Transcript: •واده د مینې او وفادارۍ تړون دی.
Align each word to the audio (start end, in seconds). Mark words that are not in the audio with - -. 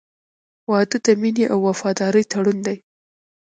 •واده 0.71 0.97
د 1.05 1.07
مینې 1.21 1.45
او 1.53 1.59
وفادارۍ 1.69 2.23
تړون 2.31 2.57
دی. 2.65 2.77